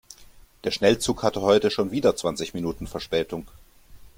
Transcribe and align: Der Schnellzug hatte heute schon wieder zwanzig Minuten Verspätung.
Der 0.63 0.71
Schnellzug 0.71 1.21
hatte 1.21 1.41
heute 1.41 1.69
schon 1.69 1.91
wieder 1.91 2.15
zwanzig 2.15 2.55
Minuten 2.55 2.87
Verspätung. 2.87 3.45